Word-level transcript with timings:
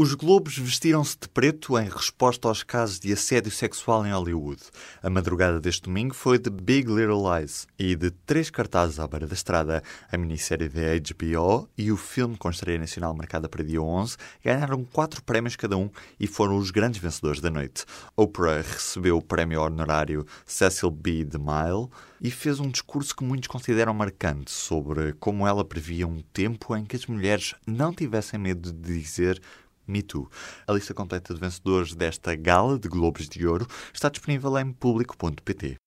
Os 0.00 0.14
Globos 0.14 0.56
vestiram-se 0.56 1.18
de 1.20 1.28
preto 1.28 1.76
em 1.76 1.88
resposta 1.88 2.46
aos 2.46 2.62
casos 2.62 3.00
de 3.00 3.12
assédio 3.12 3.50
sexual 3.50 4.06
em 4.06 4.12
Hollywood. 4.12 4.62
A 5.02 5.10
madrugada 5.10 5.58
deste 5.58 5.82
domingo 5.82 6.14
foi 6.14 6.38
de 6.38 6.48
Big 6.48 6.88
Little 6.88 7.24
Lies 7.28 7.66
e 7.76 7.96
de 7.96 8.12
três 8.12 8.48
cartazes 8.48 9.00
à 9.00 9.08
beira 9.08 9.26
da 9.26 9.34
estrada. 9.34 9.82
A 10.08 10.16
minissérie 10.16 10.68
da 10.68 10.82
HBO 10.96 11.68
e 11.76 11.90
o 11.90 11.96
filme 11.96 12.36
com 12.36 12.48
estreia 12.48 12.78
nacional 12.78 13.12
marcada 13.12 13.48
para 13.48 13.64
dia 13.64 13.82
11 13.82 14.16
ganharam 14.44 14.84
quatro 14.84 15.20
prémios 15.20 15.56
cada 15.56 15.76
um 15.76 15.90
e 16.20 16.28
foram 16.28 16.56
os 16.58 16.70
grandes 16.70 17.00
vencedores 17.00 17.40
da 17.40 17.50
noite. 17.50 17.84
Oprah 18.16 18.58
recebeu 18.58 19.16
o 19.16 19.22
prémio 19.22 19.62
honorário 19.62 20.24
Cecil 20.46 20.92
B. 20.92 21.24
DeMille 21.24 21.88
e 22.20 22.30
fez 22.30 22.60
um 22.60 22.70
discurso 22.70 23.16
que 23.16 23.24
muitos 23.24 23.48
consideram 23.48 23.92
marcante 23.94 24.52
sobre 24.52 25.12
como 25.14 25.44
ela 25.44 25.64
previa 25.64 26.06
um 26.06 26.22
tempo 26.32 26.76
em 26.76 26.84
que 26.84 26.94
as 26.94 27.06
mulheres 27.06 27.56
não 27.66 27.92
tivessem 27.92 28.38
medo 28.38 28.72
de 28.72 29.00
dizer 29.00 29.42
me 29.88 30.02
Too. 30.02 30.30
A 30.66 30.72
lista 30.72 30.94
completa 30.94 31.34
de 31.34 31.40
vencedores 31.40 31.94
desta 31.94 32.36
gala 32.36 32.78
de 32.78 32.88
Globos 32.88 33.28
de 33.28 33.46
Ouro 33.46 33.66
está 33.92 34.08
disponível 34.08 34.56
em 34.58 34.70
público.pt. 34.72 35.78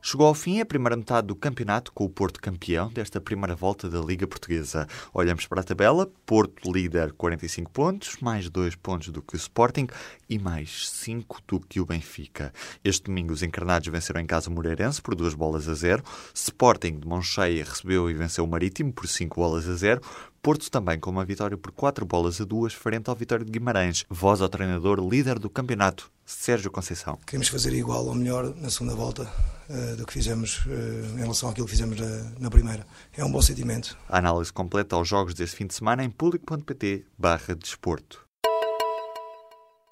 Chegou 0.00 0.26
ao 0.26 0.34
fim 0.34 0.60
a 0.60 0.64
primeira 0.64 0.96
metade 0.96 1.26
do 1.26 1.34
campeonato 1.34 1.92
com 1.92 2.04
o 2.04 2.08
Porto 2.08 2.40
campeão 2.40 2.88
desta 2.88 3.20
primeira 3.20 3.54
volta 3.54 3.90
da 3.90 4.00
Liga 4.00 4.26
Portuguesa. 4.26 4.86
Olhamos 5.12 5.46
para 5.46 5.60
a 5.60 5.64
tabela: 5.64 6.10
Porto 6.24 6.72
líder 6.72 7.12
45 7.12 7.70
pontos, 7.70 8.16
mais 8.20 8.48
2 8.48 8.76
pontos 8.76 9.08
do 9.08 9.20
que 9.20 9.34
o 9.34 9.36
Sporting 9.36 9.86
e 10.28 10.38
mais 10.38 10.88
5 10.88 11.42
do 11.46 11.60
que 11.60 11.80
o 11.80 11.84
Benfica. 11.84 12.52
Este 12.84 13.04
domingo 13.04 13.32
os 13.32 13.42
encarnados 13.42 13.88
venceram 13.88 14.20
em 14.20 14.26
casa 14.26 14.48
o 14.48 14.52
Moreirense 14.52 15.02
por 15.02 15.14
2 15.14 15.34
bolas 15.34 15.68
a 15.68 15.74
0. 15.74 16.02
Sporting 16.32 17.00
de 17.00 17.06
mão 17.06 17.20
cheia 17.20 17.64
recebeu 17.64 18.08
e 18.08 18.14
venceu 18.14 18.44
o 18.44 18.48
Marítimo 18.48 18.92
por 18.92 19.08
5 19.08 19.34
bolas 19.34 19.68
a 19.68 19.74
0. 19.74 20.00
Porto 20.48 20.70
também 20.70 20.98
com 20.98 21.10
uma 21.10 21.26
vitória 21.26 21.58
por 21.58 21.70
4 21.72 22.06
bolas 22.06 22.40
a 22.40 22.44
2 22.46 22.72
frente 22.72 23.10
ao 23.10 23.14
Vitória 23.14 23.44
de 23.44 23.52
Guimarães. 23.52 24.06
Voz 24.08 24.40
ao 24.40 24.48
treinador 24.48 24.98
líder 24.98 25.38
do 25.38 25.50
campeonato, 25.50 26.10
Sérgio 26.24 26.70
Conceição. 26.70 27.18
Queremos 27.26 27.48
fazer 27.48 27.74
igual 27.74 28.06
ou 28.06 28.14
melhor 28.14 28.54
na 28.56 28.70
segunda 28.70 28.94
volta 28.94 29.30
uh, 29.68 29.96
do 29.96 30.06
que 30.06 30.12
fizemos 30.14 30.64
uh, 30.64 30.70
em 31.16 31.20
relação 31.20 31.50
àquilo 31.50 31.66
que 31.66 31.72
fizemos 31.72 32.00
na, 32.00 32.30
na, 32.40 32.48
primeira. 32.48 32.86
É 33.14 33.22
um 33.22 33.30
bom 33.30 33.42
sentimento. 33.42 33.94
A 34.08 34.16
análise 34.16 34.50
completa 34.50 34.96
aos 34.96 35.06
jogos 35.06 35.34
deste 35.34 35.54
fim 35.54 35.66
de 35.66 35.74
semana 35.74 36.02
em 36.02 36.08
público.pt 36.08 37.04
barra 37.18 37.54
desporto. 37.54 38.26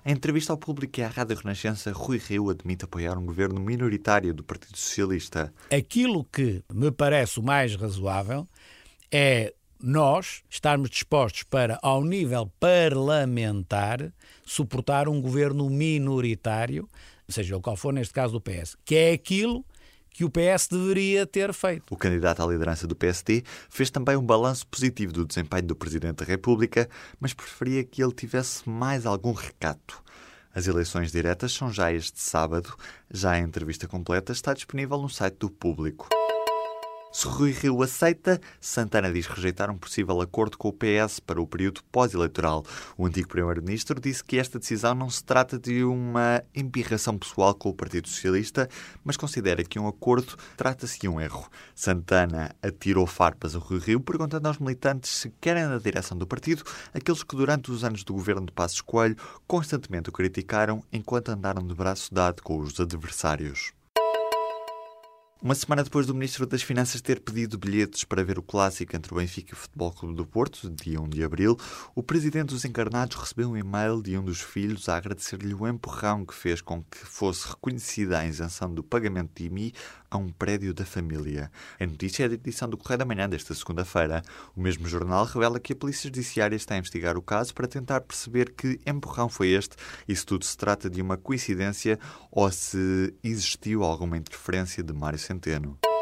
Em 0.07 0.13
entrevista 0.13 0.55
ao 0.55 0.57
público 0.57 1.01
e 1.01 1.03
à 1.03 1.09
Rádio 1.09 1.37
Renascença, 1.37 1.93
Rui 1.93 2.17
Rio 2.17 2.49
admite 2.49 2.87
apoiar 2.87 3.19
um 3.19 3.27
governo 3.27 3.61
minoritário 3.61 4.33
do 4.33 4.43
Partido 4.43 4.79
Socialista. 4.79 5.53
Aquilo 5.71 6.25
que 6.25 6.65
me 6.73 6.91
parece 6.91 7.41
o 7.41 7.43
mais 7.43 7.77
razoável 7.77 8.49
é 9.13 9.53
nós 9.83 10.43
estarmos 10.49 10.91
dispostos 10.91 11.43
para, 11.45 11.79
ao 11.83 12.05
nível 12.05 12.51
parlamentar, 12.59 14.13
suportar 14.45 15.09
um 15.09 15.21
governo 15.21 15.69
minoritário, 15.69 16.89
seja 17.29 17.57
o 17.57 17.61
qual 17.61 17.77
for, 17.77 17.93
neste 17.93 18.15
caso 18.15 18.33
do 18.33 18.41
PS, 18.41 18.77
que 18.85 18.95
é 18.95 19.13
aquilo 19.13 19.65
que 20.11 20.25
o 20.25 20.31
PS 20.31 20.69
deveria 20.71 21.27
ter 21.27 21.53
feito. 21.53 21.85
O 21.91 21.97
candidato 21.97 22.43
à 22.43 22.47
liderança 22.47 22.87
do 22.87 22.97
PSD 22.97 23.43
fez 23.69 23.91
também 23.91 24.17
um 24.17 24.25
balanço 24.25 24.67
positivo 24.67 25.13
do 25.13 25.27
desempenho 25.27 25.67
do 25.67 25.77
Presidente 25.77 26.17
da 26.17 26.25
República, 26.25 26.89
mas 27.21 27.35
preferia 27.35 27.85
que 27.85 28.03
ele 28.03 28.15
tivesse 28.15 28.67
mais 28.67 29.05
algum 29.05 29.33
recato. 29.33 30.03
As 30.55 30.67
eleições 30.67 31.13
diretas 31.13 31.53
são 31.53 31.71
já 31.71 31.93
este 31.93 32.19
sábado. 32.19 32.75
Já 33.11 33.33
a 33.33 33.39
entrevista 33.39 33.87
completa 33.87 34.33
está 34.33 34.55
disponível 34.55 34.97
no 34.97 35.11
site 35.11 35.37
do 35.37 35.51
Público. 35.51 36.09
Se 37.17 37.27
Rui 37.27 37.51
Rio 37.51 37.83
aceita, 37.83 38.39
Santana 38.61 39.11
diz 39.11 39.27
rejeitar 39.27 39.71
um 39.71 39.79
possível 39.79 40.21
acordo 40.21 40.59
com 40.59 40.69
o 40.69 40.73
PS 40.75 41.19
para 41.19 41.41
o 41.41 41.47
período 41.47 41.83
pós-eleitoral. 41.91 42.63
O 42.95 43.07
antigo 43.07 43.27
Primeiro-Ministro 43.27 43.99
disse 43.99 44.23
que 44.23 44.39
esta 44.39 44.59
decisão 44.59 44.95
não 44.95 45.09
se 45.09 45.25
trata 45.25 45.59
de 45.59 45.83
uma 45.83 46.45
embirração 46.55 47.17
pessoal 47.17 47.55
com 47.55 47.71
o 47.71 47.75
Partido 47.75 48.07
Socialista, 48.07 48.69
mas 49.03 49.17
considera 49.17 49.65
que 49.65 49.79
um 49.79 49.89
acordo 49.89 50.37
trata-se 50.59 51.01
de 51.01 51.09
um 51.09 51.19
erro. 51.19 51.49
Santana 51.75 52.55
atirou 52.63 53.07
farpas 53.07 53.57
a 53.57 53.61
Rui 53.61 53.79
Rio, 53.79 54.01
perguntando 54.01 54.47
aos 54.47 54.59
militantes 54.59 55.11
se 55.11 55.33
querem 55.41 55.65
na 55.65 55.79
direção 55.79 56.19
do 56.19 56.27
partido 56.27 56.65
aqueles 56.93 57.23
que 57.23 57.35
durante 57.35 57.71
os 57.71 57.83
anos 57.83 58.05
do 58.05 58.13
governo 58.13 58.45
de 58.45 58.53
Passos 58.53 58.83
Coelho 58.83 59.17
constantemente 59.47 60.11
o 60.11 60.13
criticaram 60.13 60.85
enquanto 60.93 61.31
andaram 61.31 61.67
de 61.67 61.75
braço 61.75 62.13
dado 62.13 62.43
com 62.43 62.59
os 62.59 62.79
adversários. 62.79 63.76
Uma 65.47 65.55
semana 65.55 65.85
depois 65.85 66.09
do 66.09 66.13
Ministro 66.13 66.45
das 66.45 66.61
Finanças 66.61 67.01
ter 67.01 67.21
pedido 67.21 67.57
bilhetes 67.57 68.03
para 68.03 68.25
ver 68.25 68.37
o 68.37 68.43
clássico 68.43 68.97
entre 68.97 69.15
o 69.15 69.17
Benfica 69.17 69.53
e 69.53 69.55
o 69.55 69.57
Futebol 69.57 69.93
Clube 69.93 70.17
do 70.17 70.27
Porto, 70.27 70.69
dia 70.69 71.01
1 71.01 71.09
de 71.09 71.23
abril, 71.23 71.57
o 71.95 72.03
presidente 72.03 72.49
dos 72.49 72.65
encarnados 72.65 73.17
recebeu 73.17 73.51
um 73.51 73.57
e-mail 73.57 74.03
de 74.03 74.19
um 74.19 74.25
dos 74.25 74.41
filhos 74.41 74.89
a 74.89 74.97
agradecer-lhe 74.97 75.55
o 75.55 75.69
empurrão 75.69 76.27
que 76.27 76.35
fez 76.35 76.61
com 76.61 76.83
que 76.83 76.99
fosse 76.99 77.47
reconhecida 77.47 78.19
a 78.19 78.27
isenção 78.27 78.75
do 78.75 78.83
pagamento 78.83 79.31
de 79.37 79.47
IMI 79.47 79.73
a 80.11 80.17
um 80.17 80.31
prédio 80.31 80.75
da 80.75 80.85
família. 80.85 81.49
A 81.79 81.87
notícia 81.87 82.25
é 82.25 82.29
da 82.29 82.35
edição 82.35 82.69
do 82.69 82.77
Correio 82.77 82.99
da 82.99 83.05
Manhã 83.05 83.29
desta 83.29 83.55
segunda-feira. 83.55 84.23
O 84.57 84.61
mesmo 84.61 84.89
jornal 84.89 85.27
revela 85.27 85.61
que 85.61 85.75
a 85.75 85.77
Polícia 85.77 86.09
Judiciária 86.09 86.57
está 86.57 86.75
a 86.75 86.79
investigar 86.79 87.17
o 87.17 87.23
caso 87.23 87.55
para 87.55 87.69
tentar 87.69 88.01
perceber 88.01 88.51
que 88.51 88.81
empurrão 88.85 89.29
foi 89.29 89.51
este 89.51 89.77
e 90.09 90.17
se 90.17 90.27
tudo 90.27 90.45
se 90.45 90.57
trata 90.57 90.91
de 90.91 91.01
uma 91.01 91.17
coincidência 91.17 92.01
ou 92.33 92.51
se 92.51 93.15
existiu 93.23 93.85
alguma 93.85 94.17
interferência 94.17 94.83
de 94.83 94.93
Mário 94.93 95.21
Centeno. 95.21 95.36
argentino. 95.37 95.96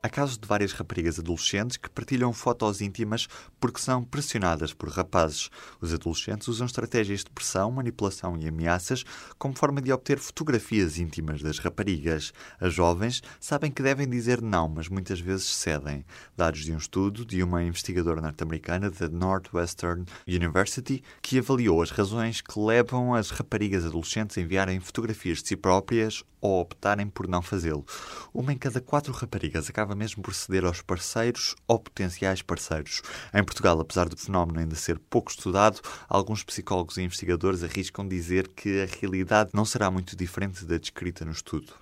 Há 0.00 0.08
casos 0.08 0.38
de 0.38 0.46
várias 0.46 0.72
raparigas 0.72 1.18
adolescentes 1.18 1.76
que 1.76 1.90
partilham 1.90 2.32
fotos 2.32 2.80
íntimas 2.80 3.26
porque 3.58 3.80
são 3.80 4.04
pressionadas 4.04 4.72
por 4.72 4.88
rapazes. 4.90 5.50
Os 5.80 5.92
adolescentes 5.92 6.46
usam 6.46 6.68
estratégias 6.68 7.24
de 7.24 7.30
pressão, 7.30 7.72
manipulação 7.72 8.38
e 8.38 8.46
ameaças 8.46 9.02
como 9.40 9.58
forma 9.58 9.82
de 9.82 9.92
obter 9.92 10.20
fotografias 10.20 10.98
íntimas 10.98 11.42
das 11.42 11.58
raparigas. 11.58 12.32
As 12.60 12.72
jovens 12.72 13.24
sabem 13.40 13.72
que 13.72 13.82
devem 13.82 14.08
dizer 14.08 14.40
não, 14.40 14.68
mas 14.68 14.88
muitas 14.88 15.18
vezes 15.18 15.52
cedem. 15.52 16.04
Dados 16.36 16.64
de 16.64 16.72
um 16.72 16.78
estudo 16.78 17.26
de 17.26 17.42
uma 17.42 17.64
investigadora 17.64 18.20
norte-americana 18.20 18.92
da 18.92 19.08
Northwestern 19.08 20.04
University 20.28 21.02
que 21.20 21.40
avaliou 21.40 21.82
as 21.82 21.90
razões 21.90 22.40
que 22.40 22.56
levam 22.56 23.14
as 23.14 23.30
raparigas 23.30 23.84
adolescentes 23.84 24.38
a 24.38 24.40
enviarem 24.40 24.78
fotografias 24.78 25.42
de 25.42 25.48
si 25.48 25.56
próprias 25.56 26.22
ou 26.40 26.60
optarem 26.60 27.08
por 27.08 27.26
não 27.26 27.42
fazê-lo. 27.42 27.84
Uma 28.32 28.52
em 28.52 28.58
cada 28.58 28.80
quatro 28.80 29.12
raparigas 29.12 29.68
acaba 29.68 29.87
mesmo 29.94 30.22
por 30.22 30.34
ceder 30.34 30.64
aos 30.64 30.82
parceiros 30.82 31.54
ou 31.66 31.78
potenciais 31.78 32.42
parceiros. 32.42 33.02
Em 33.32 33.44
Portugal, 33.44 33.80
apesar 33.80 34.08
do 34.08 34.16
fenómeno 34.16 34.60
ainda 34.60 34.74
ser 34.74 34.98
pouco 34.98 35.30
estudado, 35.30 35.80
alguns 36.08 36.42
psicólogos 36.42 36.96
e 36.96 37.02
investigadores 37.02 37.62
arriscam 37.62 38.06
dizer 38.06 38.48
que 38.48 38.82
a 38.82 39.00
realidade 39.00 39.50
não 39.54 39.64
será 39.64 39.90
muito 39.90 40.16
diferente 40.16 40.64
da 40.64 40.78
descrita 40.78 41.24
no 41.24 41.32
estudo. 41.32 41.72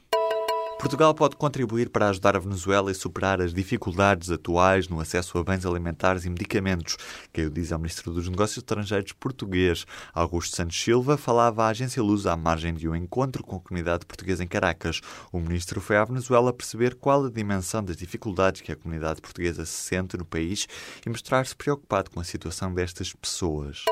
Portugal 0.78 1.14
pode 1.14 1.37
contribuir 1.37 1.88
para 1.88 2.10
ajudar 2.10 2.37
a 2.37 2.38
Venezuela 2.38 2.91
a 2.91 2.94
superar 2.94 3.41
as 3.41 3.53
dificuldades 3.53 4.31
atuais 4.31 4.88
no 4.88 5.00
acesso 5.00 5.38
a 5.38 5.42
bens 5.42 5.64
alimentares 5.64 6.25
e 6.25 6.31
medicamentos, 6.31 6.97
que 7.33 7.42
o 7.42 7.50
diz 7.50 7.72
ao 7.72 7.78
Ministro 7.78 8.12
dos 8.12 8.28
Negócios 8.28 8.59
Estrangeiros 8.59 9.12
português. 9.12 9.86
Augusto 10.12 10.54
Santos 10.54 10.80
Silva 10.80 11.16
falava 11.16 11.65
à 11.65 11.68
agência 11.68 12.03
Luz 12.03 12.27
à 12.27 12.36
margem 12.36 12.74
de 12.74 12.89
um 12.89 12.95
encontro 12.95 13.42
com 13.42 13.56
a 13.56 13.60
comunidade 13.60 14.04
portuguesa 14.04 14.45
em 14.45 14.47
Caracas. 14.47 15.00
O 15.33 15.41
Ministro 15.41 15.80
foi 15.80 15.97
à 15.97 16.04
Venezuela 16.04 16.53
perceber 16.53 16.95
qual 16.95 17.24
a 17.24 17.30
dimensão 17.30 17.83
das 17.83 17.97
dificuldades 17.97 18.60
que 18.60 18.71
a 18.71 18.77
comunidade 18.77 19.21
portuguesa 19.21 19.65
se 19.65 19.72
sente 19.72 20.16
no 20.16 20.27
país 20.27 20.68
e 21.04 21.09
mostrar-se 21.09 21.56
preocupado 21.56 22.10
com 22.10 22.21
a 22.21 22.24
situação 22.24 22.72
destas 22.72 23.12
pessoas. 23.15 23.84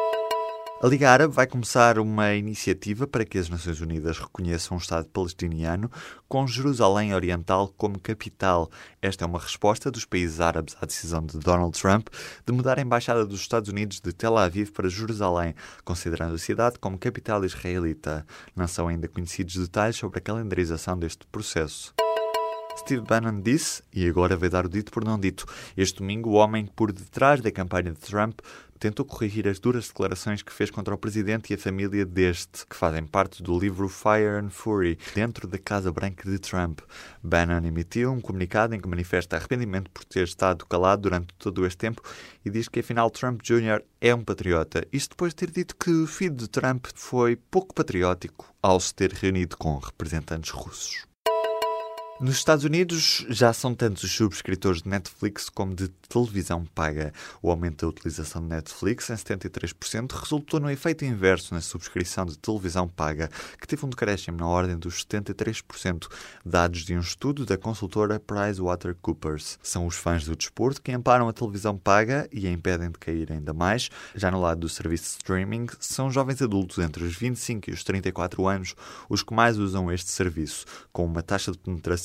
A 0.84 0.86
Liga 0.86 1.10
Árabe 1.10 1.32
vai 1.32 1.46
começar 1.46 1.98
uma 1.98 2.34
iniciativa 2.34 3.06
para 3.06 3.24
que 3.24 3.38
as 3.38 3.48
Nações 3.48 3.80
Unidas 3.80 4.18
reconheçam 4.18 4.76
o 4.76 4.78
Estado 4.78 5.08
palestiniano 5.08 5.90
com 6.28 6.46
Jerusalém 6.46 7.14
Oriental 7.14 7.72
como 7.74 7.98
capital. 7.98 8.70
Esta 9.00 9.24
é 9.24 9.26
uma 9.26 9.38
resposta 9.38 9.90
dos 9.90 10.04
países 10.04 10.42
árabes 10.42 10.76
à 10.78 10.84
decisão 10.84 11.24
de 11.24 11.38
Donald 11.38 11.72
Trump 11.80 12.08
de 12.46 12.52
mudar 12.52 12.78
a 12.78 12.82
embaixada 12.82 13.24
dos 13.24 13.40
Estados 13.40 13.70
Unidos 13.70 13.98
de 13.98 14.12
Tel 14.12 14.36
Aviv 14.36 14.72
para 14.72 14.90
Jerusalém, 14.90 15.54
considerando 15.86 16.34
a 16.34 16.38
cidade 16.38 16.78
como 16.78 16.98
capital 16.98 17.42
israelita. 17.46 18.26
Não 18.54 18.68
são 18.68 18.86
ainda 18.86 19.08
conhecidos 19.08 19.56
detalhes 19.56 19.96
sobre 19.96 20.18
a 20.18 20.22
calendarização 20.22 20.98
deste 20.98 21.24
processo. 21.32 21.94
Steve 22.76 23.02
Bannon 23.02 23.40
disse, 23.40 23.82
e 23.92 24.06
agora 24.06 24.36
vai 24.36 24.48
dar 24.48 24.66
o 24.66 24.68
dito 24.68 24.90
por 24.92 25.04
não 25.04 25.18
dito, 25.18 25.46
este 25.76 25.98
domingo 26.00 26.30
o 26.30 26.34
homem 26.34 26.66
por 26.66 26.92
detrás 26.92 27.40
da 27.40 27.50
campanha 27.50 27.92
de 27.92 28.00
Trump 28.00 28.40
tentou 28.84 29.06
corrigir 29.06 29.48
as 29.48 29.58
duras 29.58 29.88
declarações 29.88 30.42
que 30.42 30.52
fez 30.52 30.70
contra 30.70 30.94
o 30.94 30.98
presidente 30.98 31.50
e 31.50 31.54
a 31.54 31.58
família 31.58 32.04
deste, 32.04 32.66
que 32.66 32.76
fazem 32.76 33.06
parte 33.06 33.42
do 33.42 33.58
livro 33.58 33.88
Fire 33.88 34.44
and 34.44 34.50
Fury, 34.50 34.98
dentro 35.14 35.48
da 35.48 35.56
Casa 35.56 35.90
Branca 35.90 36.30
de 36.30 36.38
Trump. 36.38 36.80
Bannon 37.22 37.66
emitiu 37.66 38.12
um 38.12 38.20
comunicado 38.20 38.74
em 38.74 38.80
que 38.80 38.86
manifesta 38.86 39.36
arrependimento 39.36 39.90
por 39.90 40.04
ter 40.04 40.24
estado 40.24 40.66
calado 40.66 41.00
durante 41.00 41.32
todo 41.38 41.64
este 41.64 41.78
tempo 41.78 42.02
e 42.44 42.50
diz 42.50 42.68
que 42.68 42.80
afinal 42.80 43.10
Trump 43.10 43.40
Jr. 43.40 43.82
é 44.02 44.14
um 44.14 44.22
patriota. 44.22 44.86
Isto 44.92 45.12
depois 45.12 45.32
de 45.32 45.36
ter 45.36 45.50
dito 45.50 45.74
que 45.76 45.90
o 45.90 46.06
filho 46.06 46.36
de 46.36 46.46
Trump 46.46 46.84
foi 46.94 47.36
pouco 47.36 47.74
patriótico 47.74 48.54
ao 48.62 48.78
se 48.78 48.94
ter 48.94 49.12
reunido 49.12 49.56
com 49.56 49.78
representantes 49.78 50.50
russos. 50.50 51.13
Nos 52.20 52.36
Estados 52.36 52.64
Unidos 52.64 53.26
já 53.28 53.52
são 53.52 53.74
tantos 53.74 54.04
os 54.04 54.12
subscritores 54.12 54.82
de 54.82 54.88
Netflix 54.88 55.48
como 55.48 55.74
de 55.74 55.88
televisão 55.88 56.64
paga. 56.64 57.12
O 57.42 57.50
aumento 57.50 57.84
da 57.84 57.88
utilização 57.88 58.40
de 58.40 58.48
Netflix 58.50 59.10
em 59.10 59.14
73% 59.14 60.12
resultou 60.12 60.60
no 60.60 60.70
efeito 60.70 61.04
inverso 61.04 61.52
na 61.52 61.60
subscrição 61.60 62.24
de 62.24 62.38
televisão 62.38 62.86
paga, 62.86 63.28
que 63.60 63.66
teve 63.66 63.84
um 63.84 63.88
decréscimo 63.88 64.38
na 64.38 64.46
ordem 64.46 64.78
dos 64.78 65.04
73%, 65.04 66.06
dados 66.46 66.84
de 66.84 66.94
um 66.94 67.00
estudo 67.00 67.44
da 67.44 67.58
consultora 67.58 68.20
PricewaterhouseCoopers. 68.20 69.58
São 69.60 69.84
os 69.84 69.96
fãs 69.96 70.24
do 70.24 70.36
desporto 70.36 70.80
que 70.80 70.92
amparam 70.92 71.28
a 71.28 71.32
televisão 71.32 71.76
paga 71.76 72.28
e 72.32 72.46
a 72.46 72.50
impedem 72.50 72.92
de 72.92 72.98
cair 72.98 73.32
ainda 73.32 73.52
mais. 73.52 73.90
Já 74.14 74.30
no 74.30 74.40
lado 74.40 74.60
do 74.60 74.68
serviço 74.68 75.02
de 75.02 75.16
streaming, 75.16 75.66
são 75.80 76.12
jovens 76.12 76.40
adultos 76.40 76.78
entre 76.78 77.02
os 77.02 77.16
25 77.16 77.70
e 77.70 77.72
os 77.72 77.82
34 77.82 78.46
anos 78.46 78.76
os 79.08 79.24
que 79.24 79.34
mais 79.34 79.58
usam 79.58 79.90
este 79.90 80.12
serviço, 80.12 80.64
com 80.92 81.04
uma 81.04 81.20
taxa 81.20 81.50
de 81.50 81.58
penetração 81.58 82.04